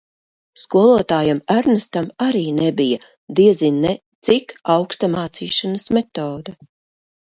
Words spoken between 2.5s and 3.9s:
nebija diezin